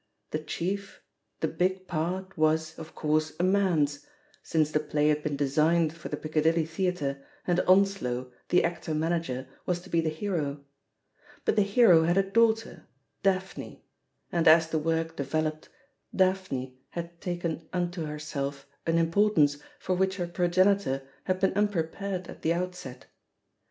The 0.31 0.39
chief, 0.39 1.03
the 1.41 1.47
big 1.47 1.85
part 1.87 2.35
was, 2.35 2.73
of 2.79 2.95
course, 2.95 3.33
a 3.39 3.43
man's, 3.43 4.03
since 4.41 4.71
the 4.71 4.79
play 4.79 5.09
had 5.09 5.21
been 5.21 5.35
designed 5.35 5.93
for 5.95 6.09
the 6.09 6.17
Piccadilly 6.17 6.65
Theatre, 6.65 7.23
and 7.45 7.59
Onslow, 7.67 8.31
the 8.49 8.63
ac 8.63 8.77
tor 8.81 8.95
manager, 8.95 9.47
was 9.67 9.79
to 9.81 9.91
be 9.91 10.01
the 10.01 10.09
hero; 10.09 10.65
but 11.45 11.55
the 11.55 11.61
hero 11.61 12.01
had 12.05 12.17
a 12.17 12.23
daughter, 12.27 12.87
"Daphne," 13.21 13.85
and, 14.31 14.47
as 14.47 14.69
the 14.69 14.79
work 14.79 15.15
de 15.17 15.23
veloped, 15.23 15.67
"Daphne" 16.15 16.79
had 16.89 17.21
taken 17.21 17.69
unto 17.71 18.05
herself 18.05 18.65
an 18.87 18.97
importance 18.97 19.59
for 19.77 19.93
which 19.93 20.17
her 20.17 20.25
progenitor 20.25 21.07
had 21.25 21.39
been 21.39 21.53
unprepared 21.53 22.27
at 22.27 22.41
the 22.41 22.55
outset. 22.55 23.05